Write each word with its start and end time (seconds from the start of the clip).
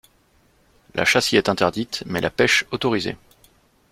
La 0.95 1.05
chasse 1.05 1.31
y 1.31 1.35
est 1.37 1.47
interdite 1.47 2.01
mais 2.07 2.21
la 2.21 2.31
pêche 2.31 2.65
autorisée. 2.71 3.17